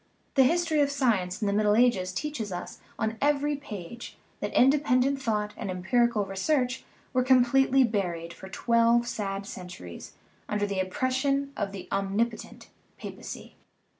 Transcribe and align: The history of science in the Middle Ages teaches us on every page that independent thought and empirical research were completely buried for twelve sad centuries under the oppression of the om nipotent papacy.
The 0.33 0.45
history 0.45 0.81
of 0.81 0.89
science 0.89 1.39
in 1.39 1.45
the 1.45 1.53
Middle 1.53 1.75
Ages 1.75 2.11
teaches 2.11 2.51
us 2.51 2.79
on 2.97 3.19
every 3.21 3.55
page 3.55 4.17
that 4.39 4.51
independent 4.53 5.21
thought 5.21 5.53
and 5.55 5.69
empirical 5.69 6.25
research 6.25 6.83
were 7.13 7.21
completely 7.21 7.83
buried 7.83 8.33
for 8.33 8.49
twelve 8.49 9.05
sad 9.07 9.45
centuries 9.45 10.13
under 10.49 10.65
the 10.65 10.79
oppression 10.79 11.51
of 11.55 11.71
the 11.71 11.87
om 11.91 12.17
nipotent 12.17 12.65
papacy. 12.97 13.53